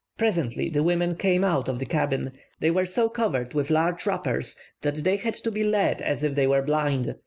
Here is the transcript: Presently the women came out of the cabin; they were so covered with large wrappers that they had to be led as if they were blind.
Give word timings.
Presently 0.17 0.67
the 0.71 0.81
women 0.81 1.15
came 1.15 1.43
out 1.43 1.69
of 1.69 1.77
the 1.77 1.85
cabin; 1.85 2.31
they 2.59 2.71
were 2.71 2.87
so 2.87 3.07
covered 3.07 3.53
with 3.53 3.69
large 3.69 4.03
wrappers 4.07 4.55
that 4.81 4.95
they 5.03 5.17
had 5.17 5.35
to 5.35 5.51
be 5.51 5.63
led 5.63 6.01
as 6.01 6.23
if 6.23 6.33
they 6.33 6.47
were 6.47 6.63
blind. 6.63 7.15